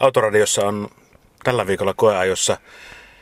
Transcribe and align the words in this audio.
Autoradiossa 0.00 0.66
on 0.66 0.88
tällä 1.44 1.66
viikolla 1.66 1.94
koeajossa 1.94 2.56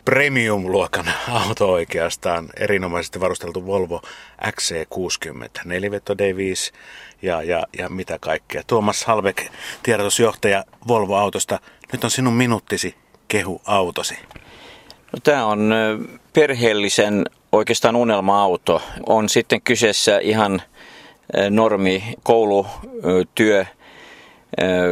premium-luokan 0.04 1.10
auto 1.30 1.72
oikeastaan, 1.72 2.48
erinomaisesti 2.56 3.20
varusteltu 3.20 3.66
Volvo 3.66 4.02
XC60, 4.46 5.60
4 5.64 5.90
D5 5.90 6.74
ja, 7.22 7.42
ja, 7.42 7.66
ja 7.78 7.88
mitä 7.88 8.18
kaikkea. 8.20 8.62
Tuomas 8.66 9.04
Halbek, 9.04 9.42
tiedotusjohtaja 9.82 10.64
Volvo-autosta, 10.88 11.60
nyt 11.92 12.04
on 12.04 12.10
sinun 12.10 12.34
minuuttisi 12.34 12.94
kehu 13.28 13.62
autosi. 13.66 14.14
No, 15.12 15.18
tämä 15.22 15.46
on 15.46 15.74
perheellisen 16.32 17.24
oikeastaan 17.52 17.96
unelma-auto. 17.96 18.82
On 19.06 19.28
sitten 19.28 19.60
kyseessä 19.62 20.18
ihan 20.18 20.62
normi 21.50 22.14
koulutyö, 22.22 23.66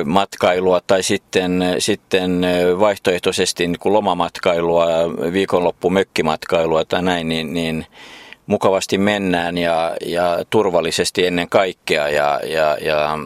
matkailua 0.05 0.81
tai 0.87 1.03
sitten, 1.03 1.65
sitten 1.79 2.41
vaihtoehtoisesti 2.79 3.67
niin 3.67 3.79
kuin 3.79 3.93
lomamatkailua, 3.93 4.87
viikonloppu 5.33 5.91
mökkimatkailua 5.91 6.85
tai 6.85 7.03
näin, 7.03 7.29
niin, 7.29 7.55
niin 7.55 7.87
mukavasti 8.47 8.99
mennään 8.99 9.59
ja, 9.59 9.97
ja 10.07 10.45
turvallisesti 10.51 11.27
ennen 11.27 11.49
kaikkea. 11.49 12.09
Ja, 12.09 12.41
ja, 12.45 12.77
ja 12.81 13.19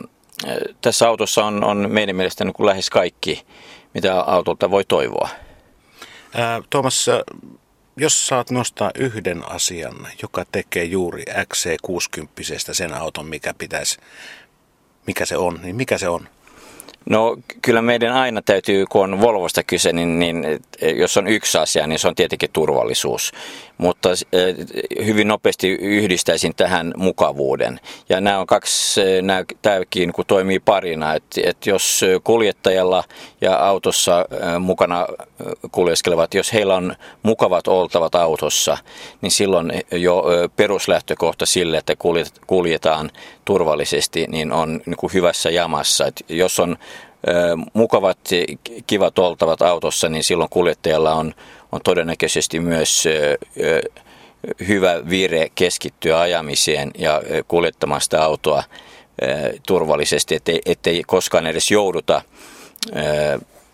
tässä 0.80 1.09
autossa 1.09 1.45
on, 1.45 1.64
on 1.64 1.90
meidän 1.90 2.16
mielestä 2.16 2.45
niin 2.45 2.54
kuin 2.54 2.66
lähes 2.66 2.90
kaikki, 2.90 3.46
mitä 3.95 4.20
autolta 4.20 4.70
voi 4.70 4.84
toivoa. 4.84 5.28
Ää, 6.34 6.62
Tuomas, 6.70 7.06
jos 7.96 8.26
saat 8.26 8.50
nostaa 8.50 8.90
yhden 8.95 9.50
asian, 9.50 10.09
joka 10.23 10.45
tekee 10.52 10.84
juuri 10.84 11.24
XC60 11.28 12.73
sen 12.73 12.95
auton, 12.95 13.26
mikä 13.26 13.54
pitäisi 13.59 13.98
mikä 15.06 15.27
se 15.27 15.37
on, 15.37 15.60
niin 15.62 15.77
mikä 15.77 15.98
se 15.98 16.09
on? 16.09 16.28
No 17.10 17.37
kyllä 17.62 17.83
meidän 17.83 18.12
aina 18.12 18.42
täytyy, 18.42 18.87
kun 18.87 19.02
on 19.02 19.20
Volvosta 19.20 19.62
kyse, 19.62 19.92
niin, 19.92 20.19
niin 20.19 20.45
jos 20.96 21.16
on 21.16 21.29
yksi 21.29 21.59
asia, 21.59 21.87
niin 21.87 21.98
se 21.98 22.09
on 22.09 22.15
tietenkin 22.15 22.51
turvallisuus. 22.52 23.32
Mutta 23.79 24.09
äh, 24.10 24.16
hyvin 25.05 25.29
nopeasti 25.29 25.69
yhdistäisin 25.69 26.55
tähän 26.55 26.95
mukavuuden. 26.96 27.80
Ja 28.09 28.21
nämä 28.21 28.38
on 28.38 28.46
kaksi, 28.46 29.01
nämä, 29.23 29.45
tämäkin 29.63 30.13
kun 30.13 30.24
toimii 30.27 30.59
parina, 30.59 31.15
että, 31.15 31.41
että 31.45 31.71
jos 31.71 32.01
kuljettajalla 32.24 33.04
ja 33.41 33.57
autossa 33.57 34.24
mukana 34.60 35.07
kuljeskelevat, 35.73 36.35
jos 36.35 36.52
heillä 36.52 36.74
on 36.74 36.95
mukavat 37.23 37.69
oltavat 37.69 38.15
autossa, 38.15 38.79
niin 39.21 39.30
silloin 39.30 39.73
jo 39.93 40.24
peruslähtökohta 40.57 41.47
sille, 41.47 41.79
että 41.79 41.95
kuljetaan 42.47 43.10
turvallisesti, 43.45 44.27
niin 44.29 44.52
on 44.52 44.80
niin 44.87 44.97
kuin 44.97 45.13
hyvässä 45.13 45.51
jamassa. 45.51 46.07
Että 46.07 46.24
jos 46.29 46.60
on 46.60 46.77
mukavat, 47.73 48.19
kivat 48.87 49.19
oltavat 49.19 49.63
autossa, 49.63 50.09
niin 50.09 50.24
silloin 50.24 50.51
kuljettajalla 50.51 51.15
on, 51.15 51.35
on 51.73 51.80
todennäköisesti 51.85 52.60
myös 52.60 53.05
hyvä 54.69 55.01
vire 55.10 55.49
keskittyä 55.54 56.21
ajamiseen 56.21 56.91
ja 56.99 57.23
kuljettamaan 57.49 58.01
sitä 58.01 58.23
autoa 58.23 58.63
turvallisesti, 59.66 60.35
ettei, 60.35 60.60
ettei 60.66 61.02
koskaan 61.07 61.47
edes 61.47 61.71
jouduta 61.71 62.23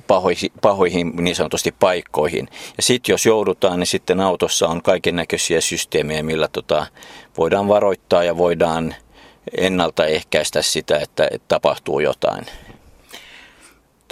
pahoihin, 0.07 0.53
pahoihin 0.63 1.13
niin 1.17 1.37
sanotusti 1.37 1.75
paikkoihin. 1.81 2.49
Ja 2.77 2.83
sitten 2.83 3.13
jos 3.13 3.27
joudutaan, 3.27 3.79
niin 3.79 3.87
sitten 3.87 4.21
autossa 4.21 4.69
on 4.69 4.83
kaiken 4.83 5.17
näköisiä 5.17 5.61
systeemejä, 5.61 6.23
millä 6.23 6.49
tota, 6.49 6.87
voidaan 7.39 7.69
varoittaa 7.69 8.25
ja 8.25 8.37
voidaan 8.37 8.95
ennaltaehkäistä 9.59 10.63
sitä, 10.63 10.99
että, 10.99 11.29
että 11.31 11.49
tapahtuu 11.49 12.01
jotain. 12.01 12.47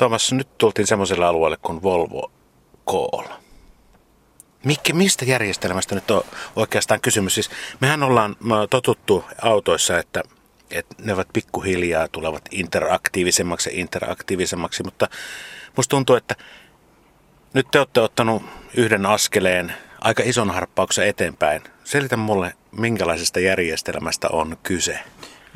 Tuomas, 0.00 0.32
nyt 0.32 0.58
tultiin 0.58 0.86
semmoiselle 0.86 1.26
alueelle 1.26 1.56
kuin 1.62 1.82
Volvo 1.82 2.32
Call. 2.88 3.28
Mikä, 4.64 4.92
mistä 4.92 5.24
järjestelmästä 5.24 5.94
nyt 5.94 6.10
on 6.10 6.22
oikeastaan 6.56 7.00
kysymys? 7.00 7.34
Siis 7.34 7.50
mehän 7.80 8.02
ollaan 8.02 8.36
totuttu 8.70 9.24
autoissa, 9.42 9.98
että, 9.98 10.22
että 10.70 10.94
ne 10.98 11.12
ovat 11.12 11.28
pikkuhiljaa 11.32 12.08
tulevat 12.08 12.42
interaktiivisemmaksi 12.50 13.70
ja 13.70 13.80
interaktiivisemmaksi, 13.80 14.82
mutta 14.82 15.08
musta 15.76 15.90
tuntuu, 15.90 16.16
että 16.16 16.36
nyt 17.54 17.66
te 17.70 17.78
olette 17.78 18.00
ottanut 18.00 18.42
yhden 18.74 19.06
askeleen 19.06 19.74
aika 20.00 20.22
ison 20.26 20.50
harppauksen 20.50 21.08
eteenpäin. 21.08 21.62
Selitä 21.84 22.16
mulle, 22.16 22.54
minkälaisesta 22.72 23.40
järjestelmästä 23.40 24.28
on 24.32 24.56
kyse. 24.62 25.00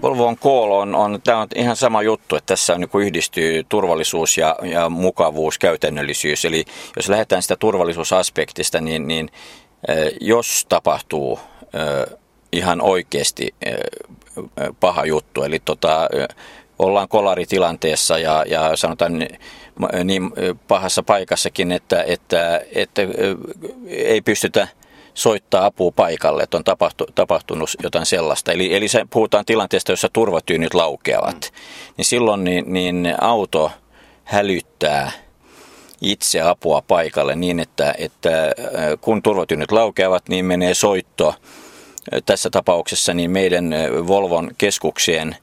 Volvo 0.04 0.36
Call 0.36 0.72
on, 0.72 0.94
on, 0.94 1.20
tämä 1.24 1.38
on 1.38 1.48
ihan 1.54 1.76
sama 1.76 2.02
juttu, 2.02 2.36
että 2.36 2.46
tässä 2.46 2.74
on, 2.74 2.80
niin 2.80 3.02
yhdistyy 3.06 3.64
turvallisuus 3.68 4.38
ja, 4.38 4.56
ja 4.62 4.88
mukavuus, 4.88 5.58
käytännöllisyys. 5.58 6.44
Eli 6.44 6.64
jos 6.96 7.08
lähdetään 7.08 7.42
sitä 7.42 7.56
turvallisuusaspektista, 7.56 8.80
niin, 8.80 9.08
niin 9.08 9.30
jos 10.20 10.66
tapahtuu 10.68 11.40
ihan 12.52 12.80
oikeasti 12.80 13.54
paha 14.80 15.06
juttu, 15.06 15.42
eli 15.42 15.60
tota, 15.64 16.08
ollaan 16.78 17.08
kolaritilanteessa 17.08 18.18
ja, 18.18 18.44
ja 18.48 18.76
sanotaan 18.76 19.18
niin 20.04 20.32
pahassa 20.68 21.02
paikassakin, 21.02 21.72
että, 21.72 22.02
että, 22.02 22.60
että 22.74 23.02
ei 23.88 24.20
pystytä– 24.20 24.68
soittaa 25.14 25.66
apua 25.66 25.90
paikalle, 25.90 26.42
että 26.42 26.56
on 26.56 26.64
tapahtu, 26.64 27.06
tapahtunut 27.14 27.70
jotain 27.82 28.06
sellaista. 28.06 28.52
Eli, 28.52 28.74
eli 28.74 28.88
se, 28.88 29.06
puhutaan 29.10 29.44
tilanteesta, 29.44 29.92
jossa 29.92 30.08
turvatyynyt 30.12 30.74
laukeavat. 30.74 31.52
Mm. 31.52 31.58
Niin 31.96 32.04
silloin 32.04 32.44
niin, 32.44 32.72
niin 32.72 33.14
auto 33.20 33.70
hälyttää 34.24 35.10
itse 36.00 36.40
apua 36.40 36.82
paikalle 36.82 37.36
niin, 37.36 37.60
että, 37.60 37.94
että 37.98 38.52
kun 39.00 39.22
turvatyynyt 39.22 39.72
laukeavat, 39.72 40.28
niin 40.28 40.44
menee 40.44 40.74
soitto 40.74 41.34
tässä 42.26 42.50
tapauksessa 42.50 43.14
niin 43.14 43.30
meidän 43.30 43.74
Volvon 44.06 44.50
keskuksien, 44.58 45.36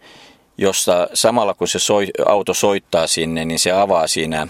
jossa 0.58 1.08
samalla 1.14 1.54
kun 1.54 1.68
se 1.68 1.80
soi, 1.80 2.08
auto 2.26 2.54
soittaa 2.54 3.08
sinne, 3.08 3.46
niin 3.46 3.60
se 3.60 3.72
avaa 3.72 4.08
siinä 4.08 4.48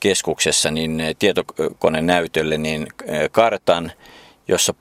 keskuksessa 0.00 0.70
niin 0.70 1.02
tietokonenäytölle 1.18 2.58
niin 2.58 2.86
kartan– 3.32 3.92
jossa 4.48 4.74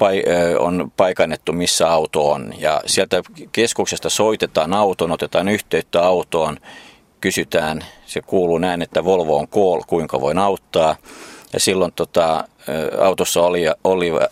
on 0.59 0.91
paikannettu, 0.97 1.53
missä 1.53 1.91
auto 1.91 2.31
on. 2.31 2.53
Ja 2.57 2.81
sieltä 2.85 3.21
keskuksesta 3.51 4.09
soitetaan 4.09 4.73
autoon, 4.73 5.11
otetaan 5.11 5.47
yhteyttä 5.47 6.03
autoon, 6.03 6.57
kysytään, 7.21 7.85
se 8.05 8.21
kuuluu 8.21 8.57
näin, 8.57 8.81
että 8.81 9.05
Volvo 9.05 9.37
on 9.37 9.47
call, 9.47 9.81
kuinka 9.87 10.21
voin 10.21 10.37
auttaa. 10.37 10.95
Ja 11.53 11.59
silloin 11.59 11.91
tota, 11.91 12.47
autossa 13.01 13.41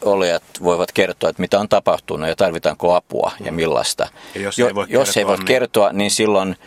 olijat 0.02 0.44
voivat 0.64 0.92
kertoa, 0.92 1.30
että 1.30 1.42
mitä 1.42 1.59
on 1.59 1.70
tapahtunut 1.70 2.30
ja 2.30 2.36
tarvitaanko 2.36 2.96
apua 2.96 3.32
ja 3.46 3.52
millaista. 3.52 4.08
Ja 4.36 4.42
jos 4.42 4.59
ei 4.59 4.76
voi, 4.76 4.86
jos 4.90 5.08
kertoa, 5.08 5.22
ei 5.22 5.28
voi 5.28 5.38
niin... 5.38 5.46
kertoa, 5.46 5.94
niin 5.94 6.12
silloin 6.12 6.58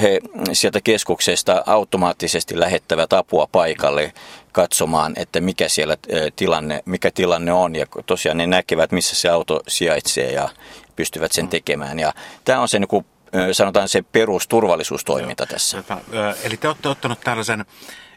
he 0.00 0.20
sieltä 0.52 0.80
keskuksesta 0.80 1.62
automaattisesti 1.66 2.60
lähettävät 2.60 3.12
apua 3.12 3.48
paikalle 3.52 4.12
katsomaan, 4.52 5.12
että 5.16 5.40
mikä 5.40 5.68
siellä 5.68 5.96
tilanne, 6.36 6.82
mikä 6.84 7.10
tilanne 7.10 7.52
on. 7.52 7.74
Ja 7.76 7.86
tosiaan 8.06 8.38
ne 8.38 8.46
näkevät, 8.46 8.92
missä 8.92 9.16
se 9.16 9.28
auto 9.28 9.60
sijaitsee 9.68 10.32
ja 10.32 10.48
pystyvät 10.96 11.32
sen 11.32 11.44
mm. 11.44 11.50
tekemään. 11.50 11.98
Ja 11.98 12.12
tämä 12.44 12.60
on 12.60 12.68
se 12.68 12.78
niin 12.78 12.88
kuin, 12.88 13.06
sanotaan 13.52 13.88
se 13.88 14.02
perusturvallisuustoiminta 14.02 15.46
tässä. 15.46 15.84
Eli 16.42 16.56
te 16.56 16.68
olette 16.68 16.88
ottanut 16.88 17.20
tällaisen 17.20 17.64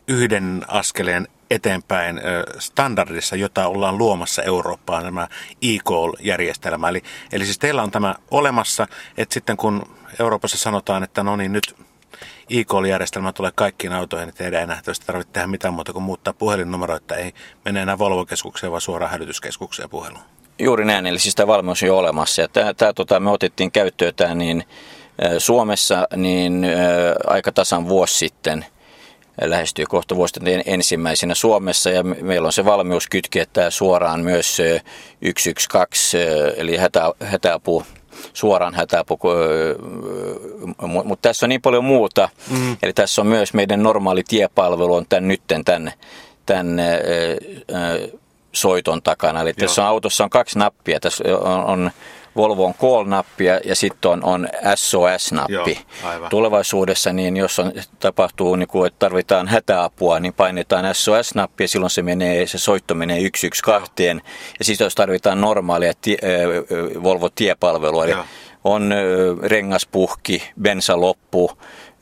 yhden 0.07 0.65
askeleen 0.67 1.27
eteenpäin 1.51 2.21
standardissa, 2.59 3.35
jota 3.35 3.67
ollaan 3.67 3.97
luomassa 3.97 4.43
Eurooppaan, 4.43 5.03
tämä 5.03 5.27
e-call-järjestelmä. 5.61 6.89
Eli, 6.89 7.03
eli 7.31 7.45
siis 7.45 7.59
teillä 7.59 7.83
on 7.83 7.91
tämä 7.91 8.15
olemassa, 8.31 8.87
että 9.17 9.33
sitten 9.33 9.57
kun 9.57 9.85
Euroopassa 10.19 10.57
sanotaan, 10.57 11.03
että 11.03 11.23
no 11.23 11.35
niin 11.35 11.53
nyt 11.53 11.75
e-call-järjestelmä 12.49 13.31
tulee 13.31 13.51
kaikkiin 13.55 13.93
autoihin, 13.93 14.27
niin 14.27 14.35
teidän 14.35 14.61
ei 14.61 14.67
nähtävästi 14.67 15.05
tarvitse 15.05 15.33
tehdä 15.33 15.47
mitään 15.47 15.73
muuta 15.73 15.93
kuin 15.93 16.03
muuttaa 16.03 16.33
puhelinnumero, 16.33 16.95
että 16.95 17.15
ei 17.15 17.33
mene 17.65 17.81
enää 17.81 17.97
Volvo-keskukseen, 17.97 18.71
vaan 18.71 18.81
suoraan 18.81 19.11
hälytyskeskukseen 19.11 19.89
puheluun. 19.89 20.23
Juuri 20.59 20.85
näin, 20.85 21.05
eli 21.05 21.19
siis 21.19 21.35
tämä 21.35 21.47
valmius 21.47 21.83
on 21.83 21.87
jo 21.87 21.97
olemassa. 21.97 22.41
Ja 22.41 22.47
tämä, 22.47 22.73
tämä, 22.73 22.93
tota, 22.93 23.19
me 23.19 23.29
otettiin 23.29 23.71
käyttöön 23.71 24.15
tämä 24.15 24.35
niin, 24.35 24.63
Suomessa 25.37 26.07
niin 26.15 26.65
aika 27.27 27.51
tasan 27.51 27.87
vuosi 27.87 28.17
sitten– 28.17 28.65
lähestyy 29.41 29.85
kohta 29.85 30.15
vuosi 30.15 30.33
ensimmäisenä 30.65 31.35
Suomessa 31.35 31.89
ja 31.89 32.03
meillä 32.03 32.45
on 32.45 32.53
se 32.53 32.65
valmius 32.65 33.07
kytkeä 33.07 33.45
tämä 33.53 33.69
suoraan 33.69 34.19
myös 34.19 34.57
112 34.57 36.17
eli 36.55 36.77
hätä, 36.77 37.13
hätäapu 37.23 37.83
suoraan 38.33 38.73
hätäapu, 38.73 39.19
mutta 41.03 41.29
tässä 41.29 41.45
on 41.45 41.49
niin 41.49 41.61
paljon 41.61 41.83
muuta. 41.83 42.29
Mm. 42.49 42.77
Eli 42.83 42.93
tässä 42.93 43.21
on 43.21 43.27
myös 43.27 43.53
meidän 43.53 43.83
normaali 43.83 44.23
tiepalvelu 44.23 44.93
on 44.95 45.05
tämän 45.09 45.27
nytten 45.27 45.65
tämän, 45.65 45.91
tämän 46.45 46.81
soiton 48.53 49.01
takana. 49.01 49.41
Eli 49.41 49.49
Joo. 49.49 49.67
tässä 49.67 49.81
on 49.81 49.87
autossa 49.87 50.23
on 50.23 50.29
kaksi 50.29 50.59
nappia. 50.59 50.99
Tässä 50.99 51.23
on, 51.41 51.65
on 51.65 51.91
Volvo 52.35 52.65
on 52.65 52.73
call-nappi 52.73 53.45
ja, 53.45 53.59
ja 53.65 53.75
sitten 53.75 54.11
on, 54.11 54.23
on 54.23 54.47
SOS-nappi. 54.75 55.79
Joo, 56.03 56.29
Tulevaisuudessa, 56.29 57.13
niin 57.13 57.37
jos 57.37 57.59
on, 57.59 57.71
tapahtuu, 57.99 58.55
niin 58.55 58.67
kuin, 58.67 58.87
että 58.87 58.99
tarvitaan 58.99 59.47
hätäapua, 59.47 60.19
niin 60.19 60.33
painetaan 60.33 60.95
SOS-nappi 60.95 61.63
ja 61.63 61.67
silloin 61.67 61.89
se, 61.89 62.01
menee, 62.01 62.47
se 62.47 62.57
soitto 62.57 62.95
menee 62.95 63.19
112. 63.37 64.01
Ja 64.59 64.65
sitten 64.65 64.85
jos 64.85 64.95
tarvitaan 64.95 65.41
normaalia 65.41 65.93
tie, 66.01 66.17
Volvo-tiepalvelua, 67.03 68.05
eli 68.05 68.15
on 68.63 68.93
rengaspuhki, 69.43 70.43
bensa 70.61 71.01
loppu, 71.01 71.51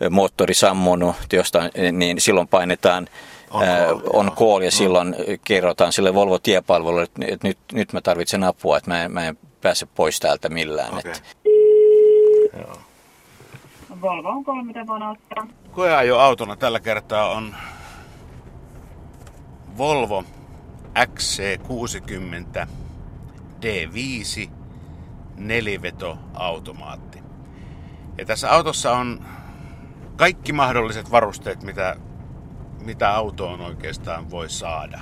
moottori 0.09 0.53
sammunut, 0.53 1.15
josta, 1.33 1.69
niin 1.91 2.21
silloin 2.21 2.47
painetaan 2.47 3.07
on 3.51 3.65
call, 3.65 3.99
on 4.13 4.31
call 4.35 4.61
ja 4.61 4.71
silloin 4.71 5.15
kerrotaan 5.43 5.93
sille 5.93 6.13
Volvo 6.13 6.39
tiepalvelulle, 6.39 7.03
että 7.03 7.47
nyt, 7.47 7.57
nyt 7.73 7.93
mä 7.93 8.01
tarvitsen 8.01 8.43
apua, 8.43 8.77
että 8.77 8.91
mä 8.91 9.03
en, 9.03 9.11
mä 9.11 9.27
en 9.27 9.37
pääse 9.61 9.85
pois 9.85 10.19
täältä 10.19 10.49
millään. 10.49 10.93
Okay. 10.97 11.11
Että. 11.11 11.21
Joo. 12.57 12.77
Volvo 14.01 14.29
on 14.29 14.43
kolme, 14.43 14.63
mitä 14.63 14.87
voin 14.87 15.03
ottaa. 15.03 15.47
Koeajo 15.71 16.17
autona 16.17 16.55
tällä 16.55 16.79
kertaa 16.79 17.29
on 17.29 17.55
Volvo 19.77 20.23
XC60 20.99 22.67
D5 23.61 24.49
neliveto 25.37 26.17
automaatti. 26.33 27.19
Ja 28.17 28.25
tässä 28.25 28.51
autossa 28.51 28.91
on 28.91 29.25
kaikki 30.15 30.53
mahdolliset 30.53 31.11
varusteet, 31.11 31.63
mitä, 31.63 31.95
mitä 32.85 33.15
autoon 33.15 33.61
oikeastaan 33.61 34.31
voi 34.31 34.49
saada. 34.49 34.99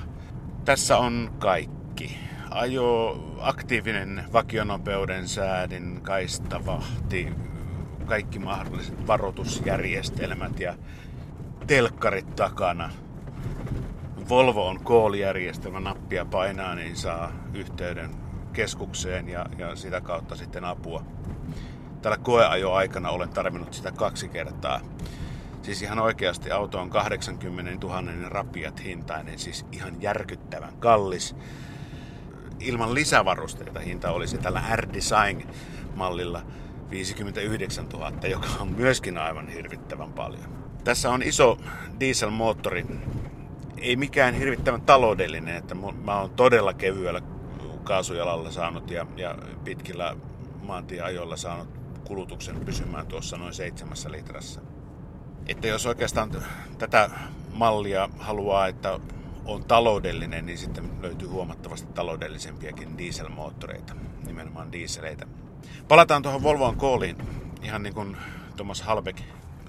Tässä 0.66 0.98
on 0.98 1.36
kaikki. 1.40 2.27
Ajo, 2.52 3.20
aktiivinen 3.40 4.24
vakionopeuden 4.34 5.28
säädin, 5.28 6.02
kaistavahti, 6.02 7.34
kaikki 8.06 8.40
mahdolliset 8.40 9.08
varoitusjärjestelmät 9.08 10.60
ja 10.60 10.76
telkkarit 11.68 12.36
takana. 12.36 12.90
Volvo 14.30 14.68
on 14.68 14.80
call-järjestelmä, 14.84 15.80
nappia 15.80 16.26
painaa, 16.26 16.76
niin 16.76 16.96
saa 16.96 17.32
yhteyden 17.54 18.10
keskukseen 18.54 19.30
ja, 19.30 19.46
ja 19.58 19.76
sitä 19.76 20.02
kautta 20.02 20.36
sitten 20.36 20.66
apua. 20.66 21.04
Tällä 22.02 22.18
koeajo 22.18 22.74
aikana 22.74 23.10
olen 23.10 23.30
tarvinnut 23.30 23.74
sitä 23.74 23.92
kaksi 23.92 24.30
kertaa. 24.30 24.82
Siis 25.62 25.82
ihan 25.82 26.00
oikeasti 26.00 26.52
auto 26.52 26.80
on 26.80 26.90
80 26.90 27.88
000 27.88 28.04
rapiat 28.30 28.84
hintainen, 28.84 29.40
siis 29.40 29.66
ihan 29.72 30.02
järkyttävän 30.02 30.78
kallis. 30.80 31.36
Ilman 32.60 32.94
lisävarusteita 32.94 33.80
hinta 33.80 34.12
olisi 34.12 34.38
tällä 34.38 34.64
R-Design-mallilla 34.76 36.42
59 36.90 37.86
000, 37.94 38.12
joka 38.28 38.48
on 38.60 38.72
myöskin 38.72 39.18
aivan 39.18 39.48
hirvittävän 39.48 40.14
paljon. 40.14 40.58
Tässä 40.84 41.10
on 41.10 41.24
iso 41.24 41.58
dieselmoottori, 42.00 42.86
ei 43.78 43.96
mikään 43.96 44.34
hirvittävän 44.34 44.82
taloudellinen, 44.82 45.56
että 45.56 45.76
mä 45.76 46.20
oon 46.20 46.30
todella 46.30 46.74
kevyellä 46.74 47.22
kaasujalalla 47.84 48.52
saanut 48.52 48.92
ja, 48.92 49.06
ja 49.18 49.36
pitkillä 49.64 50.16
maantieajoilla 50.62 51.38
saanut 51.38 51.68
kulutuksen 52.06 52.60
pysymään 52.60 53.08
tuossa 53.08 53.38
noin 53.38 53.54
seitsemässä 53.54 54.12
litrassa. 54.12 54.62
Että 55.48 55.68
jos 55.68 55.86
oikeastaan 55.86 56.32
tätä 56.78 57.10
mallia 57.54 58.10
haluaa, 58.20 58.68
että 58.68 59.00
on 59.48 59.64
taloudellinen, 59.64 60.46
niin 60.46 60.58
sitten 60.58 61.02
löytyy 61.02 61.28
huomattavasti 61.28 61.94
taloudellisempiakin 61.94 62.98
dieselmoottoreita, 62.98 63.96
nimenomaan 64.26 64.72
dieseleitä. 64.72 65.26
Palataan 65.88 66.22
tuohon 66.22 66.44
Volvoan 66.44 66.76
kooliin. 66.76 67.18
Ihan 67.62 67.84
niin 67.84 67.94
kuin 67.94 68.18
Thomas 68.56 68.82
Halbeck 68.82 69.20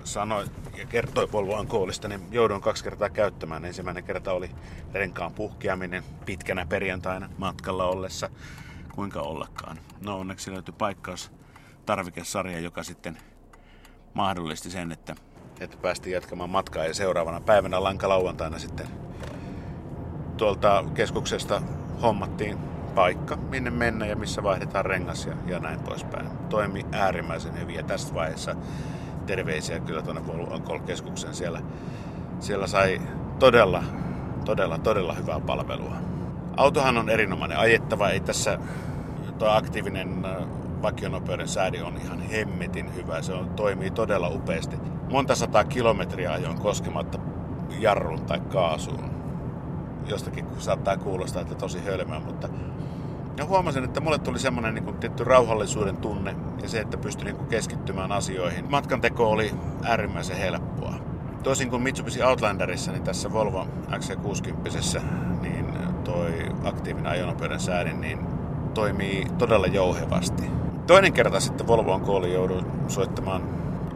sanoi 0.05 0.47
ja 0.77 0.87
kertoi 0.87 1.33
Volvoan 1.33 1.67
koolista, 1.67 2.09
niin 2.09 2.21
jouduin 2.31 2.61
kaksi 2.61 2.85
kertaa 2.85 3.11
käyttämään. 3.11 3.65
Ensimmäinen 3.65 4.05
kerta 4.05 4.33
oli 4.33 4.51
renkaan 4.93 5.33
puhkeaminen 5.33 6.05
pitkänä 6.27 6.67
perjantaina 6.67 7.29
matkalla 7.39 7.85
ollessa. 7.85 8.31
Kuinka 8.95 9.21
ollakaan. 9.21 9.79
No 10.01 10.19
onneksi 10.19 10.53
löytyi 10.53 10.75
paikkaus 10.79 11.31
tarvikesarja, 11.87 12.61
joka 12.61 12.83
sitten 12.83 13.19
mahdollisti 14.15 14.71
sen, 14.71 14.93
että, 14.93 15.17
että 15.61 15.77
päästiin 15.77 16.15
jatkamaan 16.15 16.51
matkaa 16.51 16.85
ja 16.85 16.95
seuraavana 16.95 17.41
päivänä 17.41 17.83
lankalauantaina 17.83 18.59
sitten 18.59 19.08
tuolta 20.39 20.85
keskuksesta 20.95 21.63
hommattiin 22.03 22.59
paikka, 22.95 23.37
minne 23.37 23.71
mennä 23.71 24.07
ja 24.07 24.17
missä 24.17 24.43
vaihdetaan 24.43 24.85
rengas 24.85 25.27
ja, 25.27 25.35
ja 25.47 25.59
näin 25.59 25.81
poispäin. 25.81 26.29
Toimi 26.49 26.87
äärimmäisen 26.93 27.61
hyvin 27.61 27.75
ja 27.75 27.83
tässä 27.83 28.15
vaiheessa 28.15 28.55
terveisiä 29.27 29.81
kyllä 29.81 30.03
tuonne 30.03 30.27
Volvo 30.27 30.79
keskuksen 30.87 31.35
siellä. 31.35 31.61
Siellä 32.41 32.67
sai 32.67 33.01
todella, 33.39 33.83
todella, 34.45 34.79
todella 34.79 35.15
hyvää 35.15 35.41
palvelua. 35.41 35.97
Autohan 36.57 36.99
on 36.99 37.11
erinomainen 37.11 37.59
ajettava, 37.59 38.11
ei 38.11 38.21
tässä 38.21 38.59
tuo 39.39 39.49
aktiivinen 39.49 40.27
vakionopeuden 40.83 41.49
säädi 41.49 41.81
on 41.81 41.97
ihan 41.97 42.21
hemmetin 42.21 42.95
hyvä. 42.95 43.23
Se 43.23 43.33
on, 43.33 43.49
toimii 43.49 43.91
todella 43.91 44.29
upeasti. 44.29 44.77
Monta 45.11 45.35
sataa 45.35 45.65
kilometriä 45.65 46.33
ajoin 46.33 46.59
koskematta 46.59 47.19
jarrun 47.81 48.23
tai 48.23 48.41
kaasuun. 48.41 49.18
Jostakin 50.09 50.47
saattaa 50.59 50.97
kuulostaa, 50.97 51.43
että 51.43 51.55
tosi 51.55 51.85
hölmää, 51.85 52.21
mutta 52.21 52.49
ja 53.39 53.45
huomasin, 53.45 53.85
että 53.85 54.01
mulle 54.01 54.19
tuli 54.19 54.39
semmoinen 54.39 54.75
niin 54.75 54.97
tietty 54.97 55.25
rauhallisuuden 55.25 55.97
tunne 55.97 56.37
ja 56.63 56.69
se, 56.69 56.81
että 56.81 56.97
pystyi 56.97 57.25
niin 57.25 57.37
kuin, 57.37 57.49
keskittymään 57.49 58.13
asioihin. 58.13 58.71
Matkan 58.71 59.01
teko 59.01 59.31
oli 59.31 59.55
äärimmäisen 59.85 60.37
helppoa. 60.37 60.95
Toisin 61.43 61.71
kuin 61.71 61.83
Mitsubishi 61.83 62.23
Outlanderissa, 62.23 62.93
niin 62.93 63.03
tässä 63.03 63.33
Volvo 63.33 63.67
XC60 63.93 65.01
niin 65.43 65.67
toi 66.05 66.33
aktiivinen 66.65 67.13
ajonopeuden 67.13 67.61
säädin 67.61 68.01
niin 68.01 68.19
toimii 68.75 69.27
todella 69.39 69.67
jouhevasti. 69.67 70.43
Toinen 70.87 71.13
kerta 71.13 71.41
sitten 71.41 71.67
Volvoon 71.67 72.01
kooli 72.01 72.35
jouduin 72.35 72.67
soittamaan, 72.89 73.43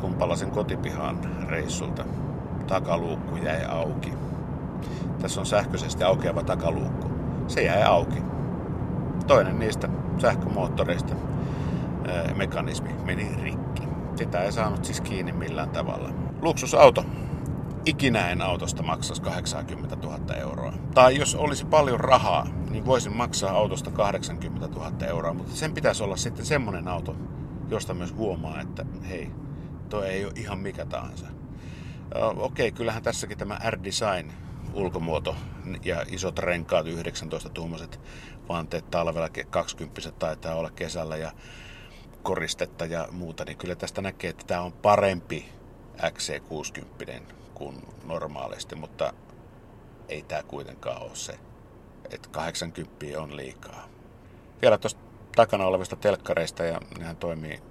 kun 0.00 0.14
palasin 0.14 0.50
kotipihaan 0.50 1.18
reissulta. 1.48 2.04
Takaluukku 2.66 3.36
jäi 3.36 3.64
auki. 3.64 4.21
Tässä 5.22 5.40
on 5.40 5.46
sähköisesti 5.46 6.04
aukeava 6.04 6.42
takaluukku. 6.42 7.10
Se 7.46 7.62
jäi 7.62 7.82
auki 7.82 8.22
toinen 9.26 9.58
niistä 9.58 9.88
sähkömoottoreista 10.19 11.14
mekanismi 12.34 12.94
meni 13.04 13.36
rikki. 13.42 13.82
Sitä 14.16 14.42
ei 14.42 14.52
saanut 14.52 14.84
siis 14.84 15.00
kiinni 15.00 15.32
millään 15.32 15.70
tavalla. 15.70 16.10
Luksusauto. 16.40 17.04
Ikinä 17.86 18.30
en 18.30 18.42
autosta 18.42 18.82
maksaisi 18.82 19.22
80 19.22 19.96
000 19.96 20.34
euroa. 20.34 20.72
Tai 20.94 21.16
jos 21.16 21.34
olisi 21.34 21.67
paljon 21.67 22.00
rahaa, 22.00 22.46
niin 22.70 22.86
voisin 22.86 23.17
maksaa 23.17 23.52
autosta 23.52 23.91
80 23.91 24.67
000 24.67 24.93
euroa, 25.06 25.34
mutta 25.34 25.56
sen 25.56 25.74
pitäisi 25.74 26.02
olla 26.02 26.17
sitten 26.17 26.46
semmonen 26.46 26.88
auto, 26.88 27.17
josta 27.69 27.94
myös 27.94 28.14
huomaa, 28.14 28.60
että 28.60 28.84
hei, 29.08 29.31
toi 29.88 30.08
ei 30.08 30.24
ole 30.24 30.32
ihan 30.36 30.58
mikä 30.58 30.84
tahansa. 30.86 31.26
Okei, 32.36 32.72
kyllähän 32.72 33.02
tässäkin 33.02 33.38
tämä 33.38 33.58
R-Design 33.70 34.32
ulkomuoto 34.74 35.36
ja 35.84 36.05
isot 36.08 36.38
renkaat, 36.38 36.86
19 36.86 37.48
tuommoiset 37.48 38.00
vanteet 38.48 38.91
talvella, 38.91 39.29
20 39.50 40.12
taitaa 40.12 40.55
olla 40.55 40.70
kesällä 40.70 41.17
ja 41.17 41.32
koristetta 42.22 42.86
ja 42.86 43.08
muuta, 43.10 43.44
niin 43.44 43.56
kyllä 43.56 43.74
tästä 43.74 44.02
näkee, 44.02 44.31
että 44.31 44.44
tämä 44.46 44.60
on 44.60 44.72
parempi 44.72 45.52
XC60 46.02 47.22
kuin 47.55 47.76
normaalisti, 48.05 48.74
mutta 48.74 49.12
ei 50.08 50.22
tämä 50.22 50.43
kuitenkaan 50.43 51.02
ole 51.02 51.17
se, 51.17 51.38
että 52.10 52.29
80 52.29 53.20
on 53.20 53.36
liikaa. 53.36 53.88
Vielä 54.62 54.79
tuosta 54.79 55.00
takana 55.36 55.67
olevista 55.67 55.96
telkkareista 55.96 56.64
ja 56.64 56.81
nehän 56.98 57.17
toimii 57.17 57.62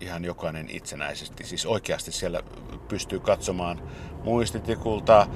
ihan 0.00 0.24
jokainen 0.24 0.66
itsenäisesti. 0.70 1.44
Siis 1.44 1.66
oikeasti 1.66 2.12
siellä 2.12 2.42
pystyy 2.88 3.20
katsomaan 3.20 3.82
muistitikulta, 4.24 5.26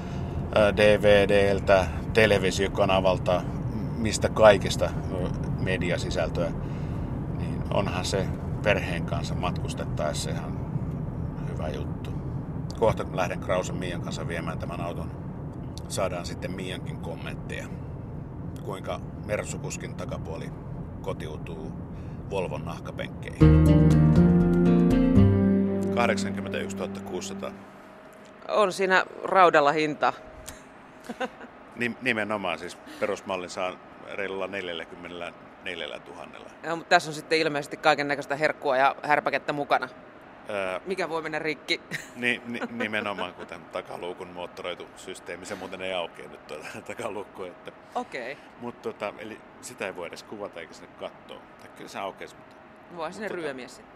DVDltä, 0.77 1.87
televisiokanavalta, 2.13 3.41
mistä 3.97 4.29
kaikesta 4.29 4.89
mediasisältöä, 5.59 6.51
niin 7.37 7.61
onhan 7.73 8.05
se 8.05 8.27
perheen 8.63 9.05
kanssa 9.05 9.35
matkustettaessa 9.35 10.29
ihan 10.29 10.59
hyvä 11.51 11.67
juttu. 11.69 12.09
Kohta 12.79 13.03
kun 13.03 13.15
lähden 13.15 13.39
Krausen 13.39 13.75
Mian 13.75 14.01
kanssa 14.01 14.27
viemään 14.27 14.59
tämän 14.59 14.81
auton, 14.81 15.11
saadaan 15.87 16.25
sitten 16.25 16.51
Miankin 16.51 16.97
kommentteja. 16.97 17.67
Kuinka 18.63 18.99
Mersukuskin 19.25 19.95
takapuoli 19.95 20.51
kotiutuu 21.01 21.71
Volvon 22.29 22.65
nahkapenkkeihin. 22.65 23.65
81 25.95 26.77
600. 27.05 27.51
On 28.47 28.73
siinä 28.73 29.05
raudalla 29.23 29.71
hinta. 29.71 30.13
Nimenomaan 32.01 32.59
siis 32.59 32.77
perusmallin 32.99 33.49
saa 33.49 33.73
reilulla 34.13 34.47
40 34.47 35.33
neljällä 35.63 35.99
tuhannella. 35.99 36.49
Ja, 36.63 36.75
mutta 36.75 36.89
tässä 36.89 37.09
on 37.09 37.13
sitten 37.13 37.37
ilmeisesti 37.37 37.77
kaiken 37.77 38.07
näköistä 38.07 38.35
herkkua 38.35 38.77
ja 38.77 38.95
härpäkettä 39.03 39.53
mukana. 39.53 39.89
Öö, 40.49 40.79
Mikä 40.85 41.09
voi 41.09 41.21
mennä 41.21 41.39
rikki? 41.39 41.81
ni, 42.15 42.41
ni, 42.45 42.59
nimenomaan 42.71 43.33
kuten 43.33 43.61
takaluukun 43.65 44.27
moottoroitu 44.27 44.87
systeemi, 44.95 45.45
se 45.45 45.55
muuten 45.55 45.81
ei 45.81 45.93
aukea 45.93 46.27
nyt 46.27 46.47
tuota 46.47 46.65
takalukku. 46.87 47.43
Että, 47.43 47.71
Okei. 47.95 48.31
Okay. 48.31 48.43
mutta 48.61 48.81
tota, 48.93 49.13
eli 49.19 49.41
sitä 49.61 49.85
ei 49.85 49.95
voi 49.95 50.07
edes 50.07 50.23
kuvata 50.23 50.59
eikä 50.59 50.73
sinne 50.73 50.89
katsoa. 50.99 51.39
Tai 51.61 51.69
kyllä 51.77 51.89
se 51.89 51.99
aukeisi, 51.99 52.35
mutta 52.35 52.55
Voi 52.97 53.13
sinne 53.13 53.27
Tota- 53.27 53.31
ryömiä 53.33 53.67
sitten. 53.67 53.94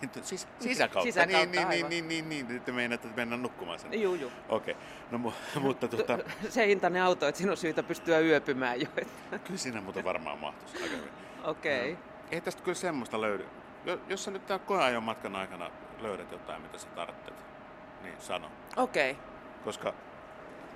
Niin, 0.00 0.10
sis, 0.22 0.48
sisäkautta. 0.60 1.08
Sisäkautta, 1.08 1.50
niin, 1.50 1.68
niin, 1.68 1.88
niin, 1.88 2.08
niin, 2.08 2.28
niin, 2.28 2.48
niin, 2.48 2.60
te 2.62 2.72
meinaatte, 2.72 3.08
että 3.08 3.20
mennään 3.20 3.42
nukkumaan 3.42 3.78
sen. 3.78 4.02
Juu, 4.02 4.14
juu. 4.14 4.30
Okei, 4.48 4.76
no 5.10 5.18
mu- 5.18 5.60
mutta 5.60 5.88
tota, 5.88 6.18
Se 6.48 6.66
hintainen 6.66 7.02
auto, 7.02 7.28
että 7.28 7.38
siinä 7.38 7.50
on 7.50 7.56
syytä 7.56 7.82
pystyä 7.82 8.18
yöpymään 8.18 8.80
jo. 8.80 8.86
kyllä 9.44 9.58
siinä 9.58 9.80
muuten 9.80 10.04
varmaan 10.04 10.38
mahtuisi 10.38 10.82
aika 10.82 10.96
hyvin. 10.96 11.10
Okei. 11.44 11.92
Okay. 11.92 12.04
Ei 12.30 12.40
tästä 12.40 12.62
kyllä 12.62 12.74
semmoista 12.74 13.20
löydy. 13.20 13.46
Jo- 13.84 14.00
Jos 14.08 14.24
sä 14.24 14.30
nyt 14.30 14.46
täällä 14.46 14.64
koeajon 14.66 15.02
matkan 15.02 15.36
aikana 15.36 15.70
löydät 16.00 16.32
jotain, 16.32 16.62
mitä 16.62 16.78
sä 16.78 16.86
tarvitset, 16.86 17.34
niin 18.02 18.14
sano. 18.18 18.50
Okei. 18.76 19.10
Okay. 19.10 19.24
Koska 19.64 19.94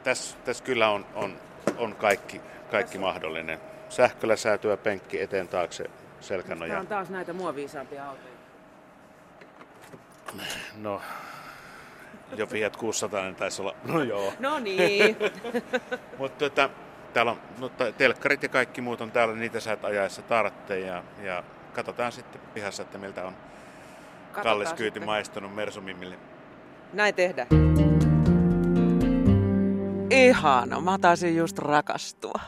tässä, 0.05 0.37
tässä 0.45 0.65
kyllä 0.65 0.89
on, 0.91 1.07
on, 1.15 1.37
on 1.79 1.97
kaikki, 1.97 2.41
kaikki 2.71 2.99
mahdollinen. 2.99 3.61
Sähköläsäätyä, 3.89 4.77
penkki 4.77 5.23
eteen 5.23 5.49
taakse, 5.49 5.91
Tämä 6.19 6.27
selkänoja. 6.29 6.81
on 6.81 6.87
taas 6.87 7.11
näitä 7.11 7.33
muoviisaampia 7.33 8.09
autoja. 8.09 8.39
No, 10.77 11.01
jo 12.37 12.47
Fiat 12.47 12.77
600 12.77 13.23
niin 13.23 13.35
taisi 13.35 13.63
olla. 13.63 13.75
No 13.85 14.03
joo. 14.03 14.33
No 14.39 14.59
niin. 14.59 15.17
Mutta 16.19 16.39
tota, 16.39 16.71
täällä 17.13 17.33
on 17.33 17.39
no, 17.59 17.69
telkkarit 17.99 18.43
ja 18.43 18.49
kaikki 18.49 18.81
muut 18.81 19.01
on 19.01 19.11
täällä, 19.11 19.35
niitä 19.35 19.61
sä 19.61 19.73
et 19.73 19.85
ajaessa 19.85 20.23
tarvitse. 20.23 20.81
Ja, 20.81 21.03
ja 21.23 21.45
katsotaan 21.75 22.13
sitten 22.13 22.41
pihassa, 22.55 22.83
että 22.83 22.99
miltä 22.99 23.25
on 23.27 23.33
Katsotaan 24.33 24.43
kallis 24.43 24.73
kyyti 24.73 24.85
sitten. 24.85 25.05
maistunut 25.07 25.55
Mersumimmille. 25.55 26.19
Näin 26.93 27.15
tehdään. 27.15 27.49
Ihana, 30.11 30.81
mä 30.81 30.99
taisin 30.99 31.37
just 31.37 31.59
rakastua. 31.59 32.41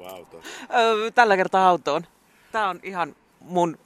Minun 0.00 0.14
auto. 0.14 0.40
Öö, 0.74 1.10
Tällä 1.10 1.36
kertaa 1.36 1.68
autoon. 1.68 2.06
Tää 2.52 2.68
on 2.68 2.80
ihan 2.82 3.16
mun 3.40 3.78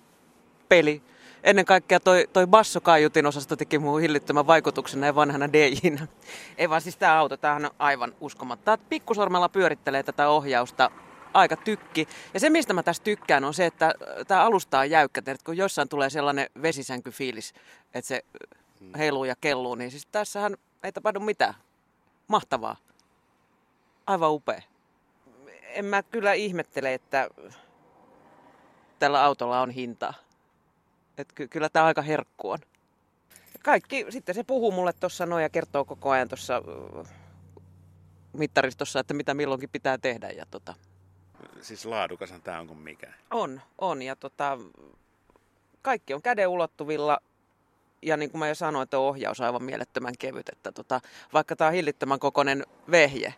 peli. 0.68 1.02
Ennen 1.42 1.64
kaikkea 1.64 2.00
toi, 2.00 2.28
toi 2.32 2.46
bassokaiutin 2.46 3.26
osasto 3.26 3.56
teki 3.56 3.78
mun 3.78 4.00
hillittömän 4.00 4.46
vaikutuksen 4.46 5.00
näin 5.00 5.14
vanhana 5.14 5.52
DJnä. 5.52 6.06
Ei 6.58 6.70
vaan 6.70 6.80
siis 6.80 6.96
tää 6.96 7.18
auto, 7.18 7.36
tämähän 7.36 7.64
on 7.64 7.70
aivan 7.78 8.14
uskomatta. 8.20 8.78
Pikkusormella 8.88 9.48
pyörittelee 9.48 10.02
tätä 10.02 10.28
ohjausta 10.28 10.90
aika 11.34 11.56
tykki. 11.56 12.08
Ja 12.34 12.40
se, 12.40 12.50
mistä 12.50 12.72
mä 12.72 12.82
tässä 12.82 13.02
tykkään, 13.02 13.44
on 13.44 13.54
se, 13.54 13.66
että 13.66 13.94
tämä 14.28 14.44
alusta 14.44 14.78
on 14.78 14.90
jäykkä. 14.90 15.22
Tiedät, 15.22 15.42
kun 15.42 15.56
jossain 15.56 15.88
tulee 15.88 16.10
sellainen 16.10 16.46
vesisänkyfiilis, 16.62 17.54
että 17.94 18.08
se 18.08 18.24
heiluu 18.98 19.24
ja 19.24 19.34
kelluu, 19.40 19.74
niin 19.74 19.90
siis 19.90 20.06
tässähän 20.12 20.56
ei 20.82 20.92
tapahdu 20.92 21.20
mitään. 21.20 21.54
Mahtavaa. 22.28 22.76
Aivan 24.06 24.32
upea. 24.32 24.62
En 25.74 25.84
mä 25.84 26.02
kyllä 26.02 26.32
ihmettele, 26.32 26.94
että 26.94 27.28
tällä 28.98 29.24
autolla 29.24 29.60
on 29.60 29.70
hintaa. 29.70 30.14
Et 31.18 31.32
ky- 31.32 31.48
kyllä 31.48 31.68
tämä 31.68 31.84
aika 31.86 32.02
herkku 32.02 32.50
on. 32.50 32.58
Kaikki, 33.62 34.06
sitten 34.10 34.34
se 34.34 34.44
puhuu 34.44 34.72
mulle 34.72 34.92
tuossa 34.92 35.26
noin 35.26 35.42
ja 35.42 35.48
kertoo 35.48 35.84
koko 35.84 36.10
ajan 36.10 36.28
tuossa 36.28 36.62
mittaristossa, 38.32 39.00
että 39.00 39.14
mitä 39.14 39.34
milloinkin 39.34 39.70
pitää 39.70 39.98
tehdä. 39.98 40.30
Ja 40.30 40.46
tota, 40.50 40.74
Siis 41.60 41.84
laadukashan 41.86 42.42
tää 42.42 42.60
on 42.60 42.66
kuin 42.66 42.78
mikä. 42.78 43.12
on, 43.30 43.60
on. 43.78 44.02
Ja 44.02 44.16
tota, 44.16 44.58
kaikki 45.82 46.14
on 46.14 46.22
käden 46.22 46.48
ulottuvilla. 46.48 47.18
Ja 48.02 48.16
niin 48.16 48.30
kuin 48.30 48.38
mä 48.38 48.48
jo 48.48 48.54
sanoin, 48.54 48.82
että 48.82 48.98
ohjaus 48.98 49.40
on 49.40 49.46
aivan 49.46 49.64
mielettömän 49.64 50.14
kevyt. 50.18 50.48
Että 50.48 50.72
tota, 50.72 51.00
vaikka 51.32 51.56
tämä 51.56 51.68
on 51.68 51.74
hillittömän 51.74 52.18
kokoinen 52.18 52.66
vehje. 52.90 53.34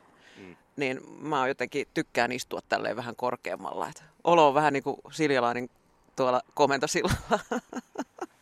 Niin 0.76 1.00
mä 1.20 1.38
oon 1.38 1.48
jotenkin 1.48 1.88
tykkään 1.94 2.32
istua 2.32 2.60
tälleen 2.68 2.96
vähän 2.96 3.16
korkeammalla. 3.16 3.88
Et 3.88 4.04
olo 4.24 4.48
on 4.48 4.54
vähän 4.54 4.72
niin 4.72 4.82
kuin 4.82 4.96
Siljalainen 5.10 5.68
tuolla 6.16 6.42
komentosillalla. 6.54 7.38